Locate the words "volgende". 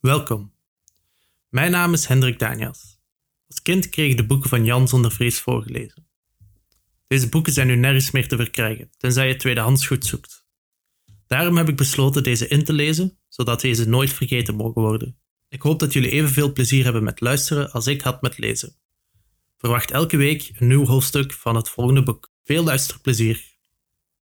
21.68-22.02